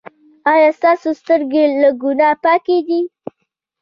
[0.51, 3.01] ایا ستاسو سترګې له ګناه پاکې دي؟